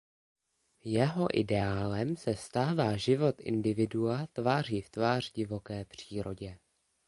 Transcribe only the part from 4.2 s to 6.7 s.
tváří v tvář divoké přírodě.